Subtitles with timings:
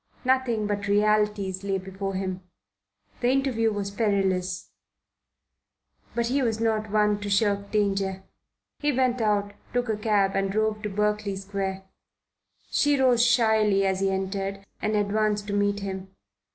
[0.25, 2.41] Nothing but realities lay before him.
[3.19, 4.71] The interview was perilous;
[6.15, 8.23] but he was not one to shirk danger.
[8.79, 11.83] He went out, took a cab and drove to Berkeley Square.
[12.71, 16.09] She rose shyly as he entered and advanced to meet him.